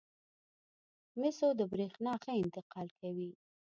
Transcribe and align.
مسو 1.19 1.47
د 1.59 1.61
برېښنا 1.71 2.13
ښه 2.23 2.31
انتقال 2.43 2.87
کوي. 2.99 3.31